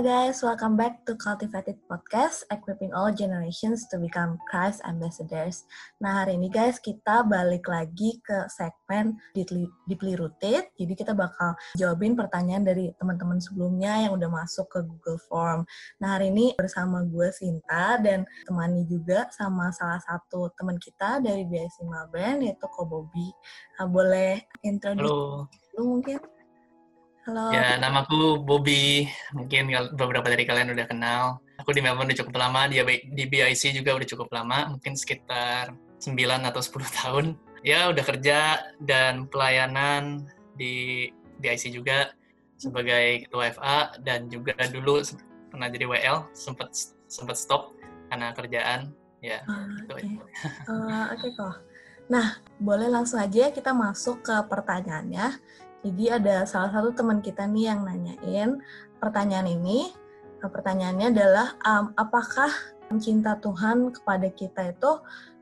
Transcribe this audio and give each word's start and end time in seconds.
Halo 0.00 0.32
guys, 0.32 0.40
welcome 0.40 0.80
back 0.80 1.04
to 1.04 1.12
Cultivated 1.12 1.76
Podcast, 1.84 2.48
equipping 2.48 2.88
all 2.96 3.12
generations 3.12 3.84
to 3.92 4.00
become 4.00 4.40
Christ 4.48 4.80
ambassadors. 4.88 5.68
Nah, 6.00 6.24
hari 6.24 6.40
ini 6.40 6.48
guys, 6.48 6.80
kita 6.80 7.20
balik 7.28 7.68
lagi 7.68 8.16
ke 8.24 8.48
segmen 8.48 9.20
Deeply 9.36 10.16
Rooted. 10.16 10.72
Jadi 10.72 10.92
kita 10.96 11.12
bakal 11.12 11.52
jawabin 11.76 12.16
pertanyaan 12.16 12.64
dari 12.64 12.96
teman-teman 12.96 13.44
sebelumnya 13.44 14.08
yang 14.08 14.16
udah 14.16 14.32
masuk 14.32 14.72
ke 14.72 14.80
Google 14.88 15.20
Form. 15.28 15.68
Nah, 16.00 16.16
hari 16.16 16.32
ini 16.32 16.56
bersama 16.56 17.04
gue 17.04 17.28
Sinta 17.36 18.00
dan 18.00 18.24
temani 18.48 18.88
juga 18.88 19.28
sama 19.36 19.68
salah 19.68 20.00
satu 20.00 20.48
teman 20.56 20.80
kita 20.80 21.20
dari 21.20 21.44
BSC 21.44 21.84
Melbourne, 21.84 22.48
yaitu 22.48 22.64
Ko 22.72 22.88
Bobby. 22.88 23.28
Nah, 23.76 23.84
boleh 23.84 24.48
introduce 24.64 25.12
lu 25.76 26.00
mungkin? 26.00 26.39
Halo. 27.28 27.52
Ya, 27.52 27.76
namaku 27.76 28.40
Bobby. 28.40 29.04
Mungkin 29.36 29.68
beberapa 29.92 30.24
dari 30.24 30.48
kalian 30.48 30.72
udah 30.72 30.86
kenal. 30.88 31.22
Aku 31.60 31.76
di 31.76 31.84
Melbourne 31.84 32.08
udah 32.08 32.20
cukup 32.24 32.40
lama, 32.40 32.64
di, 32.72 32.80
di 33.12 33.24
BIC 33.28 33.76
juga 33.76 33.92
udah 33.92 34.08
cukup 34.08 34.32
lama, 34.32 34.72
mungkin 34.72 34.96
sekitar 34.96 35.76
9 36.00 36.16
atau 36.48 36.60
10 36.64 36.80
tahun. 37.04 37.26
Ya, 37.60 37.92
udah 37.92 38.04
kerja 38.08 38.64
dan 38.80 39.28
pelayanan 39.28 40.24
di 40.56 41.12
BIC 41.44 41.76
juga 41.76 42.16
sebagai 42.56 43.28
ketua 43.28 43.52
FA 43.52 43.92
dan 44.00 44.32
juga 44.32 44.56
dulu 44.72 45.04
pernah 45.52 45.68
jadi 45.68 45.84
WL, 45.84 46.32
sempat 46.32 46.72
sempat 47.04 47.36
stop 47.36 47.76
karena 48.08 48.32
kerjaan. 48.32 48.96
Ya, 49.20 49.44
oh. 49.44 49.92
Oke, 49.92 50.08
okay. 50.08 50.08
uh, 50.72 51.12
okay, 51.12 51.30
kok. 51.36 51.60
Nah, 52.08 52.40
boleh 52.56 52.88
langsung 52.88 53.20
aja 53.20 53.52
kita 53.52 53.76
masuk 53.76 54.24
ke 54.24 54.36
pertanyaannya. 54.48 55.36
Jadi 55.80 56.04
ada 56.12 56.44
salah 56.44 56.68
satu 56.68 56.92
teman 56.92 57.24
kita 57.24 57.48
nih 57.48 57.72
yang 57.72 57.80
nanyain 57.88 58.60
pertanyaan 59.00 59.48
ini. 59.48 59.92
Nah, 60.40 60.48
pertanyaannya 60.52 61.08
adalah 61.12 61.56
um, 61.64 61.92
apakah 61.96 62.52
cinta 63.00 63.36
Tuhan 63.40 63.92
kepada 63.94 64.28
kita 64.28 64.76
itu 64.76 64.92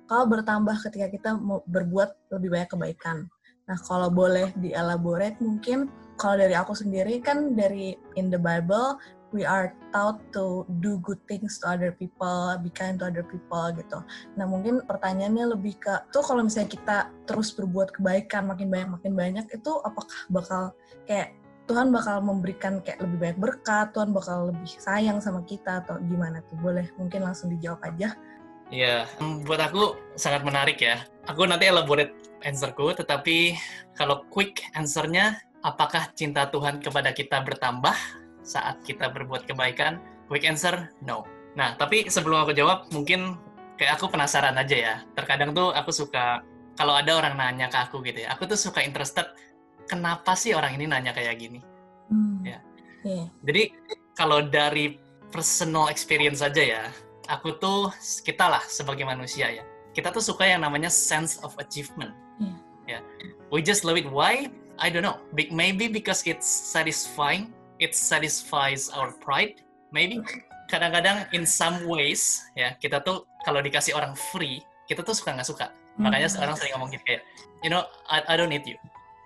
kalau 0.08 0.24
bertambah 0.30 0.76
ketika 0.88 1.06
kita 1.10 1.30
berbuat 1.66 2.34
lebih 2.34 2.54
banyak 2.54 2.70
kebaikan. 2.70 3.16
Nah, 3.68 3.78
kalau 3.84 4.08
boleh 4.08 4.54
dielaborate 4.56 5.36
mungkin 5.44 5.90
kalau 6.16 6.40
dari 6.40 6.54
aku 6.56 6.74
sendiri 6.74 7.20
kan 7.20 7.54
dari 7.54 7.94
in 8.18 8.32
the 8.32 8.40
Bible 8.40 8.98
we 9.32 9.44
are 9.44 9.76
taught 9.92 10.20
to 10.32 10.64
do 10.80 10.96
good 11.04 11.20
things 11.28 11.60
to 11.60 11.68
other 11.68 11.92
people, 11.92 12.56
be 12.64 12.72
kind 12.72 13.00
to 13.00 13.08
other 13.08 13.24
people 13.24 13.68
gitu. 13.76 14.00
Nah 14.36 14.46
mungkin 14.48 14.84
pertanyaannya 14.84 15.56
lebih 15.56 15.76
ke 15.80 15.94
tuh 16.12 16.24
kalau 16.24 16.44
misalnya 16.44 16.70
kita 16.72 16.98
terus 17.28 17.52
berbuat 17.52 17.92
kebaikan 17.96 18.48
makin 18.48 18.72
banyak 18.72 18.88
makin 19.00 19.12
banyak 19.12 19.46
itu 19.52 19.72
apakah 19.84 20.18
bakal 20.32 20.62
kayak 21.04 21.36
Tuhan 21.68 21.92
bakal 21.92 22.24
memberikan 22.24 22.80
kayak 22.80 23.04
lebih 23.04 23.18
banyak 23.20 23.38
berkat, 23.44 23.92
Tuhan 23.92 24.16
bakal 24.16 24.48
lebih 24.48 24.72
sayang 24.80 25.20
sama 25.20 25.44
kita 25.44 25.84
atau 25.84 26.00
gimana 26.00 26.40
tuh? 26.48 26.56
Boleh 26.64 26.88
mungkin 26.96 27.28
langsung 27.28 27.52
dijawab 27.52 27.84
aja. 27.84 28.16
Iya, 28.72 29.04
buat 29.44 29.60
aku 29.60 29.96
sangat 30.16 30.48
menarik 30.48 30.80
ya. 30.80 31.04
Aku 31.28 31.44
nanti 31.44 31.68
elaborate 31.68 32.12
answerku, 32.40 32.96
tetapi 32.96 33.56
kalau 33.96 34.24
quick 34.32 34.64
answernya, 34.76 35.40
apakah 35.60 36.08
cinta 36.16 36.48
Tuhan 36.48 36.80
kepada 36.80 37.12
kita 37.12 37.40
bertambah 37.44 37.96
saat 38.48 38.80
kita 38.80 39.12
berbuat 39.12 39.44
kebaikan? 39.44 40.00
Quick 40.32 40.48
answer, 40.48 40.88
no. 41.04 41.28
Nah, 41.52 41.76
tapi 41.76 42.08
sebelum 42.08 42.48
aku 42.48 42.56
jawab, 42.56 42.88
mungkin 42.96 43.36
kayak 43.76 44.00
aku 44.00 44.08
penasaran 44.08 44.56
aja 44.56 44.76
ya. 44.76 44.94
Terkadang 45.12 45.52
tuh 45.52 45.76
aku 45.76 45.92
suka, 45.92 46.40
kalau 46.80 46.96
ada 46.96 47.12
orang 47.20 47.36
nanya 47.36 47.68
ke 47.68 47.76
aku 47.76 48.00
gitu 48.00 48.24
ya, 48.24 48.32
aku 48.32 48.48
tuh 48.48 48.56
suka 48.56 48.80
interested, 48.80 49.28
kenapa 49.84 50.32
sih 50.32 50.56
orang 50.56 50.80
ini 50.80 50.88
nanya 50.88 51.12
kayak 51.12 51.36
gini? 51.36 51.60
Hmm. 52.08 52.40
Ya. 52.40 52.64
Yeah. 53.04 53.28
Jadi, 53.44 53.62
kalau 54.16 54.48
dari 54.48 54.96
personal 55.28 55.92
experience 55.92 56.40
saja 56.40 56.64
ya, 56.64 56.84
aku 57.28 57.60
tuh, 57.60 57.92
kita 58.24 58.48
lah 58.48 58.64
sebagai 58.64 59.04
manusia 59.04 59.52
ya, 59.52 59.64
kita 59.92 60.08
tuh 60.14 60.24
suka 60.24 60.48
yang 60.48 60.64
namanya 60.64 60.88
sense 60.88 61.36
of 61.44 61.52
achievement. 61.60 62.16
Yeah. 62.40 62.56
Ya. 62.88 63.00
We 63.52 63.60
just 63.60 63.84
love 63.84 64.00
it. 64.00 64.08
Why? 64.08 64.48
I 64.78 64.88
don't 64.88 65.02
know. 65.02 65.18
Maybe 65.34 65.90
because 65.90 66.22
it's 66.24 66.46
satisfying 66.46 67.50
it 67.78 67.94
satisfies 67.94 68.90
our 68.92 69.14
pride 69.22 69.62
maybe. 69.90 70.20
Kadang-kadang 70.68 71.24
in 71.32 71.48
some 71.48 71.88
ways 71.88 72.44
ya 72.52 72.76
kita 72.76 73.00
tuh 73.00 73.24
kalau 73.42 73.64
dikasih 73.64 73.96
orang 73.96 74.12
free 74.34 74.60
kita 74.84 75.00
tuh 75.00 75.16
suka 75.16 75.36
nggak 75.36 75.48
suka. 75.48 75.68
Hmm. 75.98 76.06
makanya 76.06 76.30
sekarang 76.30 76.54
sering 76.54 76.72
ngomong 76.78 76.94
gitu 76.94 77.02
kayak 77.02 77.22
you 77.66 77.70
know 77.70 77.82
I, 78.06 78.22
I 78.30 78.34
don't 78.38 78.52
need 78.52 78.64
you. 78.64 78.78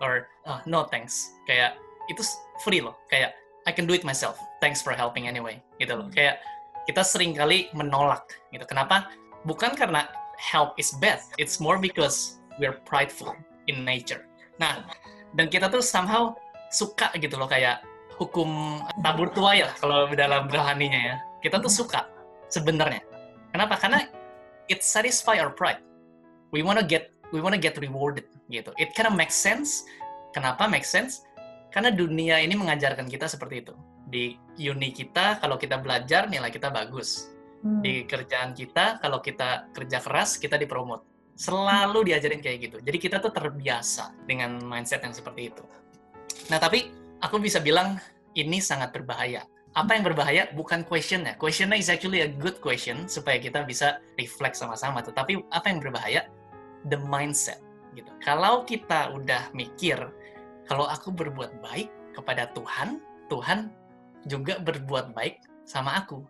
Or 0.03 0.27
oh, 0.49 0.59
no 0.67 0.89
thanks. 0.89 1.31
Kayak 1.47 1.79
itu 2.11 2.25
free 2.67 2.83
loh. 2.83 2.99
Kayak 3.13 3.39
I 3.69 3.71
can 3.71 3.87
do 3.87 3.95
it 3.95 4.03
myself. 4.03 4.35
Thanks 4.59 4.83
for 4.83 4.91
helping 4.97 5.31
anyway. 5.31 5.63
Gitu 5.79 5.95
loh. 5.95 6.11
Kayak 6.11 6.43
kita 6.91 7.07
sering 7.07 7.39
kali 7.39 7.71
menolak 7.77 8.27
gitu. 8.51 8.67
Kenapa? 8.67 9.13
Bukan 9.47 9.79
karena 9.79 10.11
help 10.41 10.75
is 10.81 10.91
bad. 10.99 11.23
It's 11.39 11.63
more 11.63 11.79
because 11.79 12.43
we're 12.59 12.83
prideful 12.83 13.37
in 13.71 13.87
nature. 13.87 14.27
Nah 14.59 14.83
dan 15.39 15.47
kita 15.47 15.71
tuh 15.71 15.85
somehow 15.85 16.35
suka 16.73 17.15
gitu 17.21 17.39
loh. 17.39 17.47
Kayak 17.47 17.85
hukum 18.23 18.81
tabur 19.03 19.29
tuai 19.35 19.67
lah 19.67 19.75
kalau 19.79 20.07
dalam 20.15 20.47
rohaninya 20.47 21.01
ya. 21.01 21.17
Kita 21.43 21.59
tuh 21.59 21.73
suka 21.73 22.07
sebenarnya. 22.47 23.03
Kenapa? 23.51 23.75
Karena 23.77 24.07
it 24.71 24.81
satisfy 24.81 25.43
our 25.43 25.51
pride. 25.51 25.83
We 26.55 26.63
wanna 26.63 26.87
get 26.87 27.11
we 27.35 27.43
wanna 27.43 27.59
get 27.59 27.75
rewarded 27.81 28.29
gitu. 28.47 28.71
It 28.79 28.95
kind 28.95 29.11
of 29.11 29.17
makes 29.19 29.35
sense. 29.35 29.85
Kenapa 30.33 30.71
make 30.71 30.87
sense? 30.87 31.27
Karena 31.73 31.89
dunia 31.89 32.39
ini 32.41 32.53
mengajarkan 32.55 33.09
kita 33.09 33.27
seperti 33.27 33.65
itu. 33.67 33.75
Di 34.07 34.37
uni 34.69 34.93
kita 34.93 35.41
kalau 35.41 35.57
kita 35.57 35.81
belajar 35.81 36.29
nilai 36.29 36.53
kita 36.53 36.69
bagus. 36.69 37.33
Hmm. 37.65 37.81
Di 37.81 38.05
kerjaan 38.05 38.53
kita 38.53 39.01
kalau 39.01 39.19
kita 39.25 39.73
kerja 39.73 39.99
keras 39.99 40.37
kita 40.37 40.61
dipromot. 40.61 41.03
Selalu 41.33 42.13
diajarin 42.13 42.45
kayak 42.45 42.59
gitu. 42.69 42.77
Jadi 42.85 42.99
kita 43.01 43.17
tuh 43.19 43.33
terbiasa 43.33 44.13
dengan 44.29 44.61
mindset 44.61 45.01
yang 45.01 45.17
seperti 45.17 45.49
itu. 45.49 45.65
Nah, 46.53 46.61
tapi 46.61 46.93
aku 47.25 47.41
bisa 47.41 47.63
bilang 47.63 47.97
ini 48.39 48.59
sangat 48.59 48.95
berbahaya. 48.95 49.45
Apa 49.73 49.97
yang 49.97 50.05
berbahaya 50.05 50.53
bukan 50.53 50.85
questionnya. 50.85 51.33
Questionnya 51.41 51.81
is 51.81 51.89
actually 51.89 52.21
a 52.21 52.29
good 52.29 52.61
question 52.61 53.09
supaya 53.09 53.41
kita 53.41 53.65
bisa 53.65 54.05
reflect 54.21 54.61
sama-sama. 54.61 55.01
Tetapi 55.01 55.49
apa 55.49 55.67
yang 55.73 55.81
berbahaya? 55.81 56.29
The 56.93 57.01
mindset. 57.01 57.61
Gitu. 57.97 58.09
Kalau 58.21 58.69
kita 58.69 59.17
udah 59.17 59.49
mikir, 59.57 59.97
kalau 60.69 60.85
aku 60.89 61.09
berbuat 61.09 61.65
baik 61.65 61.89
kepada 62.13 62.53
Tuhan, 62.53 63.01
Tuhan 63.33 63.73
juga 64.29 64.61
berbuat 64.61 65.17
baik 65.17 65.41
sama 65.65 66.05
aku. 66.05 66.21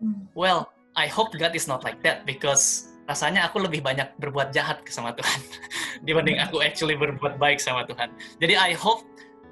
Hmm. 0.00 0.28
Well, 0.32 0.72
I 0.96 1.08
hope 1.12 1.36
God 1.36 1.52
is 1.52 1.68
not 1.68 1.84
like 1.84 2.00
that 2.04 2.24
because 2.24 2.88
rasanya 3.06 3.46
aku 3.46 3.62
lebih 3.62 3.84
banyak 3.84 4.08
berbuat 4.18 4.50
jahat 4.50 4.82
sama 4.90 5.14
Tuhan 5.14 5.40
dibanding 6.06 6.42
aku 6.42 6.58
actually 6.64 6.98
berbuat 6.98 7.38
baik 7.38 7.62
sama 7.62 7.86
Tuhan. 7.86 8.10
Jadi 8.40 8.56
I 8.58 8.74
hope 8.74 9.04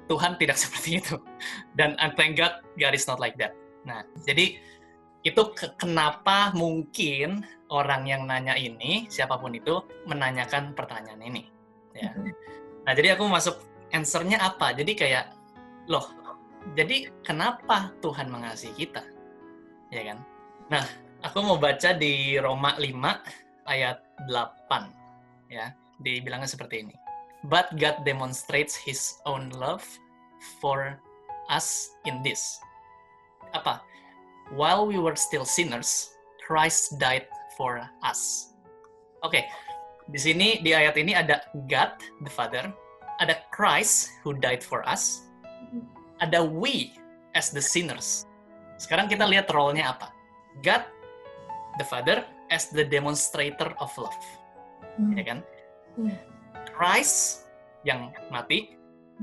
Tuhan 0.05 0.37
tidak 0.37 0.57
seperti 0.63 1.01
itu. 1.01 1.15
Dan 1.73 1.97
I 1.97 2.13
thank 2.13 2.37
God, 2.37 2.61
God 2.77 2.93
is 2.93 3.05
not 3.09 3.21
like 3.21 3.37
that. 3.41 3.53
Nah, 3.85 4.01
jadi 4.25 4.57
itu 5.25 5.41
ke 5.57 5.73
kenapa 5.81 6.53
mungkin 6.53 7.41
orang 7.73 8.05
yang 8.05 8.29
nanya 8.29 8.53
ini, 8.53 9.09
siapa 9.09 9.41
pun 9.41 9.57
itu, 9.57 9.81
menanyakan 10.05 10.77
pertanyaan 10.77 11.21
ini. 11.25 11.49
Ya. 11.97 12.13
Mm-hmm. 12.13 12.33
Nah, 12.85 12.93
jadi 12.93 13.17
aku 13.17 13.25
masuk 13.25 13.57
answernya 13.89 14.37
apa? 14.37 14.77
Jadi 14.77 14.93
kayak, 14.93 15.33
loh, 15.89 16.05
jadi 16.77 17.09
kenapa 17.25 17.89
Tuhan 18.05 18.29
mengasihi 18.29 18.73
kita? 18.85 19.01
Ya 19.89 20.13
kan? 20.13 20.17
Nah, 20.69 20.85
aku 21.25 21.41
mau 21.41 21.57
baca 21.57 21.93
di 21.97 22.37
Roma 22.37 22.77
5 22.77 23.65
ayat 23.65 23.97
8. 24.29 25.49
Ya, 25.49 25.73
dibilangnya 26.01 26.49
seperti 26.49 26.85
ini. 26.85 26.95
But 27.45 27.77
God 27.77 28.01
demonstrates 28.05 28.73
His 28.73 29.21
own 29.25 29.53
love 29.53 29.85
for 30.61 30.97
us 31.49 31.93
in 32.05 32.25
this. 32.25 32.57
Apa? 33.53 33.81
While 34.53 34.89
we 34.89 34.97
were 34.97 35.17
still 35.17 35.45
sinners, 35.45 36.13
Christ 36.41 36.97
died 36.97 37.25
for 37.57 37.81
us. 38.05 38.53
Oke, 39.25 39.41
okay. 39.41 39.43
di 40.05 40.21
sini 40.21 40.61
di 40.61 40.73
ayat 40.73 40.93
ini 41.01 41.17
ada 41.17 41.49
God 41.65 41.97
the 42.21 42.29
Father, 42.29 42.69
ada 43.17 43.41
Christ 43.49 44.13
who 44.21 44.37
died 44.37 44.61
for 44.61 44.85
us, 44.85 45.25
ada 46.21 46.45
we 46.45 46.93
as 47.33 47.49
the 47.49 47.61
sinners. 47.61 48.29
Sekarang 48.77 49.09
kita 49.09 49.25
lihat 49.25 49.49
role-nya 49.49 49.97
apa. 49.97 50.13
God 50.61 50.85
the 51.81 51.85
Father 51.87 52.21
as 52.53 52.69
the 52.69 52.85
demonstrator 52.85 53.73
of 53.81 53.89
love. 53.97 54.21
Hmm. 55.01 55.17
Ya 55.17 55.23
kan? 55.25 55.39
Hmm. 55.97 56.13
Christ 56.75 57.44
yang 57.85 58.11
mati 58.33 58.75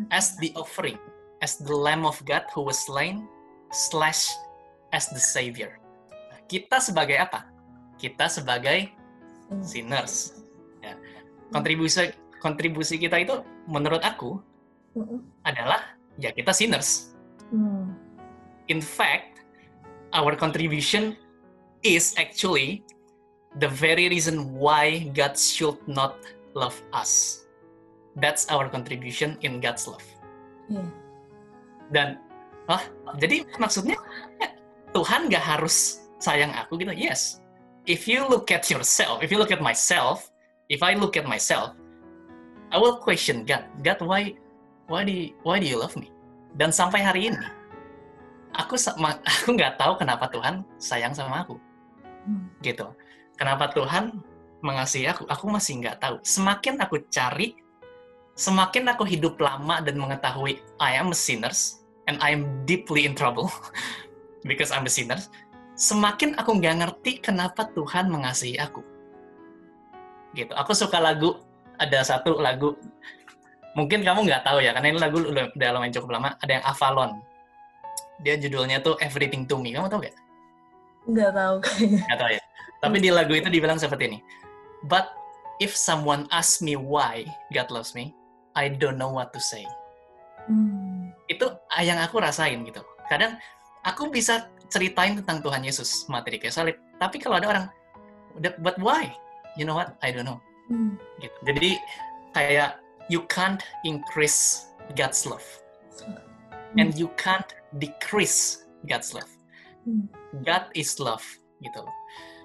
as 0.08 0.38
the 0.40 0.54
offering, 0.56 0.96
as 1.44 1.60
the 1.60 1.74
Lamb 1.74 2.06
of 2.06 2.16
God 2.24 2.46
who 2.54 2.64
was 2.64 2.78
slain, 2.80 3.28
slash 3.74 4.30
as 4.94 5.10
the 5.12 5.20
Savior. 5.20 5.76
Kita 6.48 6.80
sebagai 6.80 7.18
apa? 7.20 7.48
Kita 8.00 8.30
sebagai 8.30 8.88
sinners. 9.60 10.40
Ya. 10.80 10.96
Kontribusi 11.52 12.16
kontribusi 12.40 12.96
kita 12.96 13.20
itu 13.20 13.44
menurut 13.68 14.00
aku 14.00 14.40
adalah 15.44 15.96
ya 16.16 16.32
kita 16.32 16.52
sinners. 16.56 17.12
In 18.72 18.80
fact, 18.80 19.44
our 20.16 20.32
contribution 20.36 21.16
is 21.84 22.16
actually 22.16 22.84
the 23.60 23.68
very 23.68 24.08
reason 24.08 24.56
why 24.56 25.12
God 25.12 25.36
should 25.36 25.76
not 25.84 26.16
love 26.56 26.76
us. 26.96 27.41
That's 28.18 28.44
our 28.52 28.68
contribution 28.68 29.40
in 29.40 29.62
God's 29.62 29.88
love. 29.88 30.04
Iya. 30.68 30.84
Dan, 31.92 32.08
ah, 32.68 32.84
jadi 33.16 33.44
maksudnya 33.56 33.96
Tuhan 34.92 35.32
gak 35.32 35.44
harus 35.44 36.04
sayang 36.20 36.52
aku 36.52 36.76
gitu. 36.80 36.92
Yes, 36.92 37.40
if 37.88 38.04
you 38.04 38.24
look 38.28 38.52
at 38.52 38.68
yourself, 38.68 39.24
if 39.24 39.32
you 39.32 39.40
look 39.40 39.52
at 39.52 39.64
myself, 39.64 40.28
if 40.68 40.84
I 40.84 40.94
look 40.96 41.16
at 41.16 41.24
myself, 41.24 41.72
I 42.72 42.80
will 42.80 42.96
question 43.00 43.44
God. 43.44 43.64
God, 43.84 44.00
why, 44.04 44.36
why 44.88 45.04
do, 45.04 45.12
you, 45.12 45.36
why 45.44 45.60
do 45.60 45.68
you 45.68 45.80
love 45.80 45.96
me? 45.96 46.08
Dan 46.56 46.72
sampai 46.72 47.00
hari 47.04 47.32
ini, 47.32 47.44
aku 48.56 48.76
sama, 48.76 49.16
aku 49.40 49.56
nggak 49.56 49.80
tahu 49.80 49.96
kenapa 50.00 50.28
Tuhan 50.28 50.64
sayang 50.76 51.12
sama 51.16 51.44
aku, 51.44 51.56
Hmm. 52.22 52.46
gitu. 52.62 52.86
Kenapa 53.34 53.66
Tuhan 53.74 54.22
mengasihi 54.62 55.10
aku? 55.10 55.26
Aku 55.26 55.50
masih 55.50 55.82
nggak 55.82 55.98
tahu. 55.98 56.22
Semakin 56.22 56.78
aku 56.78 57.02
cari, 57.10 57.58
semakin 58.34 58.88
aku 58.90 59.04
hidup 59.04 59.36
lama 59.38 59.80
dan 59.84 60.00
mengetahui 60.00 60.60
I 60.80 60.96
am 60.96 61.12
a 61.12 61.16
sinners 61.16 61.84
and 62.08 62.18
I 62.24 62.32
am 62.32 62.64
deeply 62.64 63.04
in 63.04 63.12
trouble 63.14 63.52
because 64.48 64.74
I'm 64.74 64.88
a 64.88 64.92
sinner. 64.92 65.20
Semakin 65.78 66.36
aku 66.36 66.60
nggak 66.60 66.84
ngerti 66.84 67.12
kenapa 67.24 67.66
Tuhan 67.72 68.12
mengasihi 68.12 68.60
aku. 68.60 68.84
Gitu. 70.36 70.52
Aku 70.52 70.72
suka 70.76 71.00
lagu 71.00 71.40
ada 71.80 72.04
satu 72.04 72.38
lagu 72.38 72.76
mungkin 73.72 74.04
kamu 74.04 74.28
nggak 74.28 74.44
tahu 74.44 74.60
ya 74.60 74.76
karena 74.76 74.92
ini 74.92 74.98
lagu 75.00 75.18
udah 75.24 75.68
lumayan 75.72 75.92
cukup 75.96 76.20
lama 76.20 76.36
ada 76.44 76.60
yang 76.60 76.64
Avalon 76.68 77.24
dia 78.20 78.36
judulnya 78.36 78.84
tuh 78.84 79.00
Everything 79.00 79.48
to 79.48 79.56
Me 79.56 79.72
kamu 79.72 79.88
tahu 79.88 80.04
gak? 80.04 80.16
Nggak 81.08 81.32
tahu 81.34 81.54
kayaknya. 81.64 82.00
Nggak 82.06 82.18
tahu 82.20 82.30
ya 82.36 82.42
tapi 82.82 82.96
di 82.98 83.10
lagu 83.14 83.32
itu 83.32 83.48
dibilang 83.48 83.80
seperti 83.80 84.12
ini 84.12 84.18
but 84.84 85.14
if 85.62 85.72
someone 85.72 86.28
asks 86.34 86.60
me 86.60 86.76
why 86.76 87.24
God 87.54 87.72
loves 87.72 87.96
me 87.96 88.12
I 88.58 88.72
don't 88.72 88.96
know 89.00 89.10
what 89.12 89.32
to 89.36 89.40
say 89.40 89.64
Hmm. 90.42 91.14
itu 91.30 91.46
yang 91.86 92.02
aku 92.02 92.18
rasain 92.18 92.66
gitu 92.66 92.82
kadang 93.06 93.38
aku 93.86 94.10
bisa 94.10 94.50
ceritain 94.66 95.14
tentang 95.22 95.38
Tuhan 95.38 95.62
Yesus 95.62 96.10
mati 96.10 96.34
di 96.34 96.42
kayu 96.42 96.50
salib 96.50 96.74
tapi 96.98 97.22
kalau 97.22 97.38
ada 97.38 97.46
orang 97.46 97.66
but 98.58 98.74
why 98.82 99.14
you 99.54 99.62
know 99.62 99.78
what 99.78 99.94
I 100.02 100.10
don't 100.10 100.26
know 100.26 100.42
Hmm. 100.70 100.96
gitu. 101.20 101.36
Jadi 101.44 101.70
kayak 102.32 102.80
you 103.10 103.26
can't 103.28 103.60
increase 103.84 104.70
God's 104.94 105.26
love 105.28 105.44
and 106.80 106.96
you 106.96 107.12
can't 107.20 107.52
decrease 107.76 108.64
God's 108.88 109.12
love. 109.12 109.28
Hmm. 109.84 110.08
God 110.46 110.70
is 110.72 110.96
love 111.02 111.22
gitu 111.60 111.82
loh. 111.82 111.94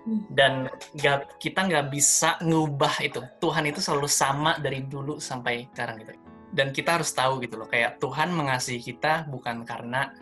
Hmm. 0.08 0.24
Dan 0.32 0.54
God, 0.96 1.36
kita 1.36 1.68
nggak 1.68 1.92
bisa 1.92 2.40
ngubah 2.40 3.04
itu. 3.04 3.20
Tuhan 3.44 3.68
itu 3.68 3.84
selalu 3.84 4.08
sama 4.08 4.56
dari 4.56 4.88
dulu 4.88 5.20
sampai 5.20 5.68
sekarang 5.76 6.00
gitu. 6.00 6.16
Dan 6.48 6.72
kita 6.72 6.96
harus 6.96 7.12
tahu 7.12 7.44
gitu 7.44 7.60
loh, 7.60 7.68
kayak 7.68 8.00
Tuhan 8.00 8.32
mengasihi 8.32 8.80
kita 8.80 9.28
bukan 9.28 9.68
karena 9.68 10.16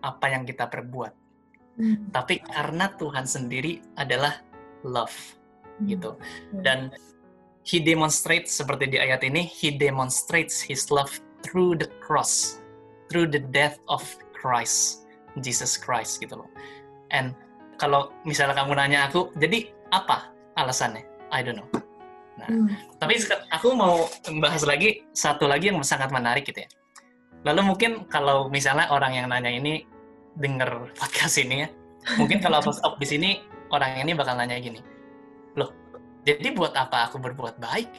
apa 0.00 0.26
yang 0.32 0.48
kita 0.48 0.66
perbuat, 0.66 1.12
Hmm. 1.72 2.12
tapi 2.12 2.44
karena 2.44 2.92
Tuhan 3.00 3.24
sendiri 3.24 3.80
adalah 3.96 4.44
love 4.84 5.14
gitu. 5.88 6.20
Dan 6.52 6.92
he 7.64 7.80
demonstrates 7.80 8.52
seperti 8.52 8.92
di 8.92 8.98
ayat 9.00 9.24
ini, 9.24 9.46
he 9.46 9.72
demonstrates 9.72 10.60
his 10.60 10.90
love 10.92 11.12
through 11.40 11.78
the 11.78 11.88
cross, 12.04 12.60
through 13.08 13.24
the 13.30 13.40
death 13.40 13.80
of 13.88 14.02
Christ, 14.36 15.06
Jesus 15.40 15.78
Christ 15.78 16.20
gitu 16.20 16.44
loh. 16.44 16.50
And 17.08 17.32
kalau 17.82 18.14
misalnya 18.22 18.54
kamu 18.54 18.78
nanya 18.78 19.10
aku, 19.10 19.34
jadi 19.34 19.66
apa 19.90 20.30
alasannya? 20.54 21.02
I 21.34 21.42
don't 21.42 21.58
know. 21.58 21.66
Nah, 22.38 22.46
Hmm. 22.46 22.70
tapi 23.02 23.18
aku 23.50 23.74
mau 23.74 24.06
membahas 24.30 24.62
lagi 24.62 25.02
satu 25.10 25.50
lagi 25.50 25.74
yang 25.74 25.82
sangat 25.82 26.14
menarik 26.14 26.46
gitu 26.46 26.62
ya. 26.62 26.70
Lalu 27.42 27.74
mungkin 27.74 27.90
kalau 28.06 28.46
misalnya 28.46 28.86
orang 28.94 29.18
yang 29.18 29.26
nanya 29.26 29.50
ini 29.50 29.82
denger 30.38 30.70
podcast 31.02 31.42
ini 31.42 31.66
ya, 31.66 31.68
mungkin 32.14 32.38
kalau 32.38 32.62
aku 32.62 32.70
stop 32.70 33.02
di 33.02 33.06
sini 33.10 33.30
orang 33.74 33.98
ini 33.98 34.14
bakal 34.14 34.38
nanya 34.38 34.62
gini, 34.62 34.78
loh, 35.58 35.74
jadi 36.22 36.54
buat 36.54 36.78
apa 36.78 37.10
aku 37.10 37.18
berbuat 37.18 37.58
baik? 37.58 37.90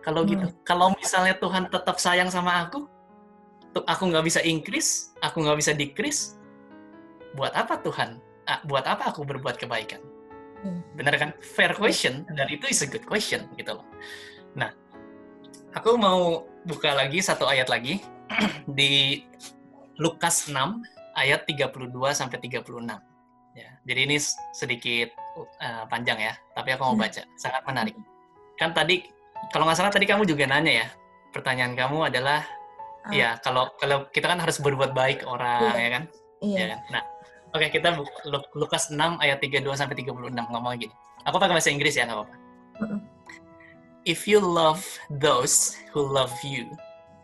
Kalau 0.00 0.24
Hmm. 0.24 0.32
gitu, 0.32 0.46
kalau 0.64 0.96
misalnya 0.96 1.36
Tuhan 1.36 1.68
tetap 1.68 2.00
sayang 2.00 2.32
sama 2.32 2.64
aku, 2.64 2.88
aku 3.84 4.02
nggak 4.08 4.24
bisa 4.24 4.40
increase, 4.40 5.12
aku 5.20 5.44
nggak 5.44 5.58
bisa 5.60 5.76
decrease, 5.76 6.40
buat 7.36 7.52
apa 7.52 7.76
Tuhan? 7.84 8.16
Ah, 8.46 8.62
buat 8.62 8.86
apa 8.86 9.10
aku 9.10 9.26
berbuat 9.26 9.58
kebaikan? 9.58 9.98
Hmm. 10.62 10.80
Bener 10.94 11.14
kan? 11.18 11.30
Fair 11.42 11.74
question, 11.74 12.22
dan 12.30 12.46
itu 12.46 12.66
is 12.66 12.80
a 12.80 12.88
good 12.88 13.02
question 13.04 13.46
gitu 13.54 13.74
loh. 13.74 13.86
Nah, 14.54 14.70
aku 15.74 15.98
mau 15.98 16.46
buka 16.64 16.94
lagi 16.94 17.18
satu 17.20 17.44
ayat 17.44 17.66
lagi 17.68 17.98
di 18.78 19.22
Lukas 19.98 20.46
6 20.48 20.54
ayat 21.14 21.44
32 21.44 21.90
sampai 22.12 22.38
36. 22.38 22.62
Ya, 23.56 23.72
jadi 23.88 24.00
ini 24.04 24.16
sedikit 24.52 25.16
uh, 25.36 25.88
panjang 25.88 26.20
ya, 26.20 26.34
tapi 26.52 26.76
aku 26.76 26.82
mau 26.84 26.94
Hmm. 26.94 27.04
baca. 27.08 27.22
Sangat 27.34 27.62
menarik. 27.64 27.96
Kan 28.56 28.72
tadi 28.72 29.00
kalau 29.48 29.64
nggak 29.64 29.76
salah 29.76 29.92
tadi 29.92 30.04
kamu 30.04 30.22
juga 30.24 30.44
nanya 30.44 30.84
ya. 30.84 30.88
Pertanyaan 31.32 31.74
kamu 31.74 32.08
adalah 32.08 32.44
Ah, 33.06 33.14
ya 33.14 33.28
kalau 33.38 33.70
kalau 33.78 34.10
kita 34.10 34.26
kan 34.26 34.42
harus 34.42 34.58
berbuat 34.58 34.90
baik 34.90 35.22
orang 35.30 35.62
Iya. 35.62 35.78
ya 35.78 35.90
kan? 35.94 36.02
Iya. 36.42 36.56
Ya 36.58 36.66
kan? 36.74 36.80
Nah, 36.90 37.02
oke 37.56 37.72
kita 37.72 37.88
Lukas 38.52 38.92
6 38.92 39.24
ayat 39.24 39.40
32 39.40 39.64
sampai 39.72 39.96
36 40.04 40.52
ngomong 40.52 40.76
gini. 40.76 40.94
Aku 41.24 41.40
pakai 41.40 41.56
bahasa 41.56 41.72
Inggris 41.72 41.96
ya, 41.96 42.06
nggak 42.06 42.22
apa-apa. 42.22 42.36
If 44.06 44.30
you 44.30 44.38
love 44.38 44.86
those 45.10 45.74
who 45.90 46.04
love 46.06 46.30
you, 46.46 46.70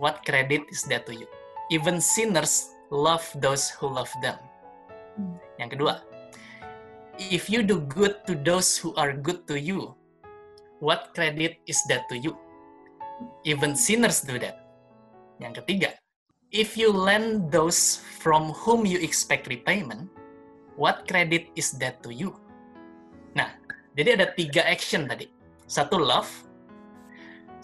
what 0.02 0.26
credit 0.26 0.66
is 0.72 0.82
that 0.90 1.06
to 1.06 1.14
you? 1.14 1.30
Even 1.70 2.02
sinners 2.02 2.74
love 2.90 3.22
those 3.38 3.70
who 3.70 3.86
love 3.86 4.10
them. 4.18 4.34
Hmm. 5.14 5.38
Yang 5.62 5.78
kedua, 5.78 6.02
if 7.30 7.46
you 7.46 7.62
do 7.62 7.78
good 7.86 8.26
to 8.26 8.34
those 8.34 8.74
who 8.74 8.90
are 8.98 9.14
good 9.14 9.46
to 9.46 9.54
you, 9.54 9.94
what 10.82 11.14
credit 11.14 11.62
is 11.70 11.78
that 11.86 12.10
to 12.10 12.18
you? 12.18 12.34
Even 13.46 13.78
sinners 13.78 14.26
do 14.26 14.34
that. 14.42 14.66
Yang 15.38 15.62
ketiga, 15.62 15.94
if 16.50 16.74
you 16.74 16.90
lend 16.90 17.54
those 17.54 18.02
from 18.18 18.50
whom 18.66 18.82
you 18.82 18.98
expect 18.98 19.46
repayment, 19.46 20.10
what 20.76 21.04
credit 21.08 21.52
is 21.56 21.76
that 21.78 22.00
to 22.04 22.10
you? 22.12 22.36
Nah, 23.32 23.52
jadi 23.96 24.20
ada 24.20 24.26
tiga 24.32 24.64
action 24.64 25.08
tadi. 25.08 25.28
Satu 25.68 25.96
love, 25.96 26.28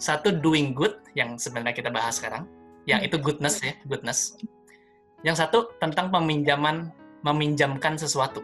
satu 0.01 0.33
doing 0.33 0.73
good 0.73 0.97
yang 1.13 1.37
sebenarnya 1.37 1.75
kita 1.77 1.91
bahas 1.93 2.17
sekarang, 2.17 2.49
yang 2.89 3.03
Hmm. 3.03 3.07
itu 3.07 3.17
goodness 3.21 3.61
ya, 3.61 3.73
goodness. 3.85 4.33
Yang 5.21 5.45
satu 5.45 5.75
tentang 5.77 6.09
peminjaman 6.09 6.89
meminjamkan 7.21 7.99
sesuatu, 7.99 8.41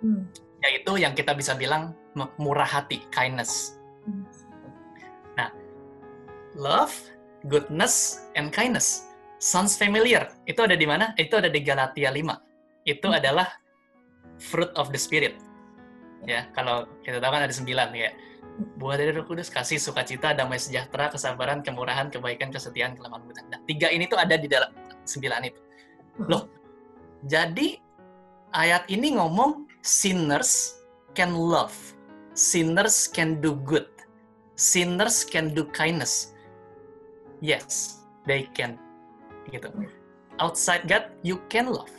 Hmm. 0.00 0.26
yaitu 0.64 0.96
yang 0.98 1.12
kita 1.12 1.36
bisa 1.36 1.52
bilang 1.54 1.92
murah 2.40 2.66
hati, 2.66 3.04
kindness. 3.12 3.78
Hmm. 4.06 4.24
Love, 6.54 6.94
goodness, 7.50 8.22
and 8.38 8.54
kindness. 8.54 9.10
Sounds 9.42 9.74
familiar. 9.74 10.30
Itu 10.46 10.62
ada 10.62 10.78
di 10.78 10.86
mana? 10.86 11.10
Itu 11.18 11.42
ada 11.42 11.50
di 11.50 11.58
Galatia 11.58 12.14
5. 12.14 12.38
Itu 12.86 13.10
Hmm. 13.10 13.18
adalah 13.18 13.50
fruit 14.38 14.70
of 14.74 14.90
the 14.90 15.00
spirit. 15.00 15.38
Ya, 16.24 16.48
kalau 16.56 16.88
kita 17.04 17.20
tahu 17.20 17.30
kan 17.36 17.44
ada 17.44 17.52
sembilan 17.52 17.92
kayak 17.92 18.14
buah 18.78 18.96
dari 18.96 19.10
Roh 19.12 19.26
Kudus, 19.26 19.50
kasih, 19.50 19.82
sukacita, 19.82 20.32
damai 20.32 20.56
sejahtera, 20.56 21.10
kesabaran, 21.10 21.60
kemurahan, 21.60 22.08
kebaikan, 22.08 22.54
kesetiaan, 22.54 22.96
kelemahan, 22.96 23.26
kelembutan. 23.28 23.44
Nah, 23.50 23.60
tiga 23.66 23.90
ini 23.90 24.06
tuh 24.06 24.16
ada 24.16 24.38
di 24.38 24.46
dalam 24.48 24.70
sembilan 25.04 25.40
itu. 25.44 25.60
Loh, 26.30 26.46
jadi 27.26 27.76
ayat 28.54 28.86
ini 28.88 29.18
ngomong 29.18 29.66
sinners 29.82 30.78
can 31.12 31.34
love, 31.34 31.74
sinners 32.32 33.10
can 33.10 33.42
do 33.42 33.58
good, 33.66 33.90
sinners 34.54 35.26
can 35.26 35.50
do 35.52 35.66
kindness. 35.74 36.32
Yes, 37.42 38.00
they 38.24 38.48
can. 38.54 38.78
Gitu. 39.50 39.68
Outside 40.40 40.86
God, 40.86 41.10
you 41.20 41.42
can 41.50 41.68
love. 41.68 41.90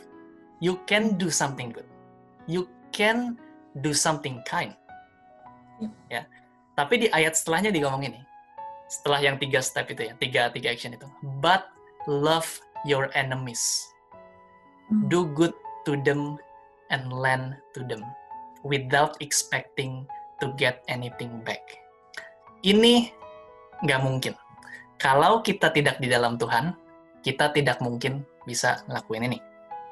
You 0.58 0.80
can 0.88 1.20
do 1.20 1.28
something 1.28 1.70
good. 1.70 1.86
You 2.46 2.70
can 2.94 3.38
do 3.82 3.92
something 3.92 4.40
kind. 4.46 4.72
Yep. 5.82 5.92
Ya. 6.08 6.22
Tapi 6.78 6.94
di 7.04 7.06
ayat 7.12 7.36
setelahnya 7.36 7.74
digomong 7.74 8.06
ini. 8.06 8.20
Setelah 8.86 9.18
yang 9.18 9.36
tiga 9.42 9.58
step 9.58 9.90
itu 9.90 10.06
ya, 10.06 10.14
tiga 10.22 10.42
tiga 10.54 10.70
action 10.70 10.94
itu. 10.94 11.06
But 11.42 11.66
love 12.06 12.46
your 12.86 13.10
enemies. 13.18 13.60
Hmm. 14.88 15.10
Do 15.10 15.26
good 15.34 15.52
to 15.90 15.98
them 16.06 16.38
and 16.94 17.10
lend 17.10 17.58
to 17.74 17.82
them 17.82 18.06
without 18.62 19.18
expecting 19.18 20.06
to 20.38 20.54
get 20.54 20.86
anything 20.86 21.42
back. 21.42 21.62
Ini 22.62 23.10
nggak 23.82 24.00
mungkin. 24.02 24.34
Kalau 24.96 25.44
kita 25.44 25.74
tidak 25.74 26.00
di 26.00 26.08
dalam 26.08 26.40
Tuhan, 26.40 26.72
kita 27.20 27.52
tidak 27.52 27.82
mungkin 27.84 28.24
bisa 28.48 28.80
ngelakuin 28.88 29.28
ini. 29.28 29.38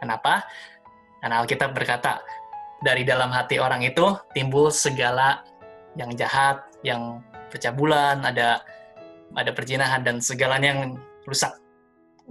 Kenapa? 0.00 0.46
Karena 1.20 1.40
Alkitab 1.40 1.73
berkata, 1.73 2.20
dari 2.85 3.03
dalam 3.03 3.33
hati 3.33 3.57
orang 3.57 3.81
itu 3.81 4.12
timbul 4.37 4.69
segala 4.69 5.41
yang 5.97 6.12
jahat, 6.14 6.61
yang 6.85 7.25
pecah 7.49 7.73
bulan, 7.73 8.21
ada 8.23 8.61
ada 9.35 9.50
perjinahan 9.50 10.05
dan 10.05 10.21
segalanya 10.21 10.76
yang 10.76 10.83
rusak. 11.25 11.57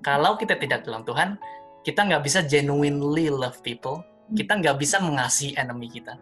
Kalau 0.06 0.38
kita 0.38 0.56
tidak 0.56 0.86
dalam 0.86 1.02
Tuhan, 1.04 1.36
kita 1.82 2.06
nggak 2.06 2.24
bisa 2.24 2.40
genuinely 2.46 3.28
love 3.34 3.60
people, 3.66 4.06
kita 4.38 4.62
nggak 4.62 4.78
bisa 4.80 5.02
mengasihi 5.02 5.58
enemy 5.58 5.90
kita, 5.90 6.16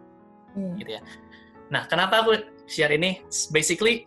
Iya. 0.56 0.72
gitu 0.80 0.90
ya. 0.98 1.02
Nah, 1.72 1.86
kenapa 1.88 2.24
aku 2.24 2.36
share 2.68 2.92
ini? 2.92 3.24
Basically, 3.54 4.04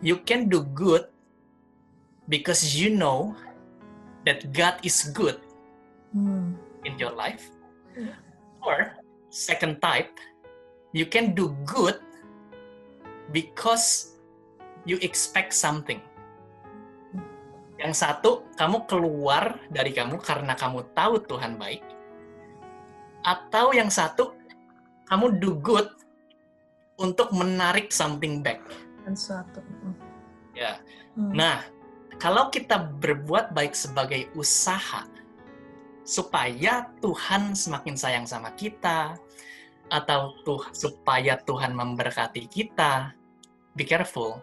you 0.00 0.20
can 0.24 0.48
do 0.48 0.64
good 0.76 1.08
because 2.28 2.64
you 2.72 2.88
know 2.92 3.36
that 4.24 4.44
God 4.56 4.80
is 4.80 5.04
good 5.12 5.40
Hmm. 6.16 6.56
in 6.88 6.96
your 6.96 7.12
life. 7.12 7.50
Yeah. 7.92 8.16
Or 8.64 9.03
second 9.34 9.82
type, 9.82 10.14
you 10.94 11.10
can 11.10 11.34
do 11.34 11.50
good 11.66 11.98
because 13.34 14.14
you 14.86 15.02
expect 15.02 15.50
something. 15.50 15.98
Yang 17.82 18.06
satu, 18.06 18.46
kamu 18.54 18.86
keluar 18.86 19.58
dari 19.66 19.90
kamu 19.90 20.22
karena 20.22 20.54
kamu 20.54 20.94
tahu 20.94 21.18
Tuhan 21.26 21.58
baik. 21.58 21.82
Atau 23.26 23.74
yang 23.74 23.90
satu, 23.90 24.38
kamu 25.10 25.42
do 25.42 25.58
good 25.58 25.90
untuk 27.02 27.34
menarik 27.34 27.90
something 27.90 28.38
back. 28.38 28.62
Dan 29.02 29.18
suatu. 29.18 29.58
Hmm. 29.58 29.98
Ya. 30.54 30.78
Hmm. 31.18 31.34
Nah, 31.34 31.66
kalau 32.22 32.54
kita 32.54 32.78
berbuat 33.02 33.50
baik 33.50 33.74
sebagai 33.74 34.30
usaha 34.38 35.02
supaya 36.04 36.92
Tuhan 37.00 37.56
semakin 37.56 37.96
sayang 37.96 38.26
sama 38.28 38.52
kita 38.52 39.16
atau 39.88 40.36
tuh 40.44 40.60
supaya 40.76 41.40
Tuhan 41.40 41.72
memberkati 41.72 42.44
kita, 42.48 43.12
be 43.72 43.84
careful. 43.88 44.40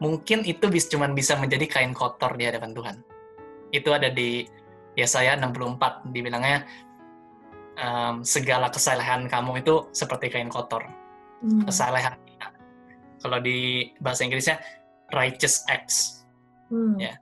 Mungkin 0.00 0.44
itu 0.44 0.68
bis 0.68 0.88
cuman 0.92 1.16
bisa 1.16 1.36
menjadi 1.40 1.64
kain 1.68 1.96
kotor 1.96 2.36
di 2.36 2.48
hadapan 2.48 2.72
Tuhan. 2.76 2.96
Itu 3.72 3.96
ada 3.96 4.12
di 4.12 4.44
Yesaya 4.96 5.36
64 5.36 6.12
dibilangnya 6.12 6.64
em, 7.76 8.20
segala 8.24 8.68
kesalehan 8.72 9.28
kamu 9.28 9.60
itu 9.64 9.88
seperti 9.92 10.32
kain 10.32 10.52
kotor. 10.52 10.84
Hmm. 11.40 11.64
Kesalehan 11.64 12.16
kita. 12.24 12.48
Kalau 13.24 13.38
di 13.40 13.88
bahasa 14.00 14.24
Inggrisnya 14.24 14.60
righteous 15.12 15.64
acts. 15.68 16.24
Hmm. 16.68 16.96
Ya. 17.00 17.16